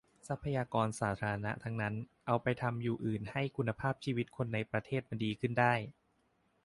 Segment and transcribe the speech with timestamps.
[0.27, 1.95] ทรัพยากรสาธารณะทั้งนั้น
[2.27, 5.73] เอาไปทำอยู่อื่นให้คุณภาพชีวิตคนในประเทศมันดีขึ้นได้